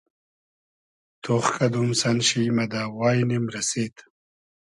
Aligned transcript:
تۉخ 1.23 1.45
کئدوم 1.55 1.89
سئن 1.99 2.17
شی 2.27 2.41
مۂ 2.55 2.65
دۂ 2.71 2.81
واݷنیم 2.97 3.43
رئسید 3.53 3.95